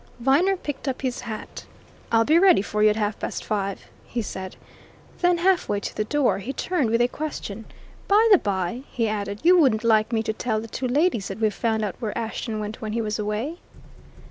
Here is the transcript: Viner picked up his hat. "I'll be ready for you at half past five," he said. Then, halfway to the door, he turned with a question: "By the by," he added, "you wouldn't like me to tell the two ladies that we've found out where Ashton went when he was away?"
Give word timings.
Viner 0.19 0.57
picked 0.57 0.87
up 0.87 1.03
his 1.03 1.19
hat. 1.19 1.67
"I'll 2.11 2.25
be 2.25 2.39
ready 2.39 2.63
for 2.63 2.81
you 2.81 2.89
at 2.89 2.95
half 2.95 3.19
past 3.19 3.43
five," 3.45 3.85
he 4.03 4.23
said. 4.23 4.55
Then, 5.19 5.37
halfway 5.37 5.79
to 5.79 5.95
the 5.95 6.05
door, 6.05 6.39
he 6.39 6.53
turned 6.53 6.89
with 6.89 7.01
a 7.01 7.07
question: 7.07 7.65
"By 8.07 8.27
the 8.31 8.39
by," 8.39 8.81
he 8.91 9.07
added, 9.07 9.41
"you 9.43 9.59
wouldn't 9.59 9.83
like 9.83 10.11
me 10.11 10.23
to 10.23 10.33
tell 10.33 10.59
the 10.59 10.67
two 10.67 10.87
ladies 10.87 11.27
that 11.27 11.39
we've 11.39 11.53
found 11.53 11.83
out 11.83 11.97
where 11.99 12.17
Ashton 12.17 12.59
went 12.59 12.81
when 12.81 12.93
he 12.93 13.01
was 13.03 13.19
away?" 13.19 13.59